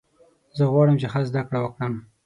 زه 0.57 0.63
غواړم 0.73 0.95
چې 1.01 1.07
ښه 1.11 1.21
زده 1.29 1.41
کړه 1.47 1.59
وکړم. 1.61 1.93